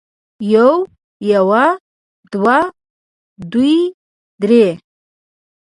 [0.51, 0.71] يو
[1.31, 1.65] يوه
[2.31, 2.59] دوه
[3.51, 3.75] دوې
[4.41, 4.65] درې